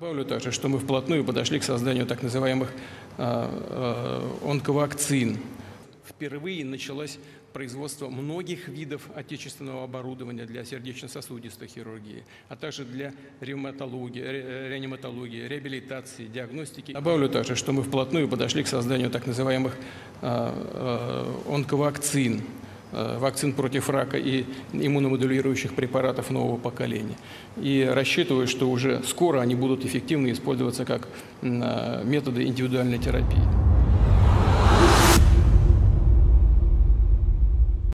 [0.00, 2.72] Добавлю также, что мы вплотную подошли к созданию так называемых
[3.18, 5.36] э, э, онковакцин.
[6.08, 7.18] Впервые началось
[7.52, 16.28] производство многих видов отечественного оборудования для сердечно-сосудистой хирургии, а также для ревматологии, ре- реаниматологии, реабилитации,
[16.28, 16.92] диагностики.
[16.92, 19.76] Добавлю также, что мы вплотную подошли к созданию так называемых
[20.22, 22.40] э, онковакцин
[22.92, 27.16] вакцин против рака и иммуномодулирующих препаратов нового поколения.
[27.56, 31.08] И рассчитываю, что уже скоро они будут эффективно использоваться как
[31.42, 33.59] э, методы индивидуальной терапии.